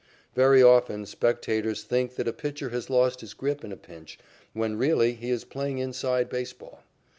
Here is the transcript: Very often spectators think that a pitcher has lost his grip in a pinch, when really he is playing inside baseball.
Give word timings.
Very 0.33 0.63
often 0.63 1.05
spectators 1.05 1.83
think 1.83 2.15
that 2.15 2.27
a 2.27 2.33
pitcher 2.33 2.69
has 2.69 2.89
lost 2.89 3.21
his 3.21 3.35
grip 3.35 3.63
in 3.63 3.71
a 3.71 3.77
pinch, 3.77 4.17
when 4.53 4.75
really 4.75 5.13
he 5.13 5.29
is 5.29 5.45
playing 5.45 5.77
inside 5.77 6.27
baseball. 6.27 6.81